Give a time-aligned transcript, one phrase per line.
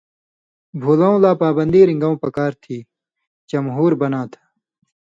[0.81, 2.77] بھولؤں لا پابندی رِن٘گؤں پکار تھی،
[3.49, 4.41] جمہور بناں تھہ۔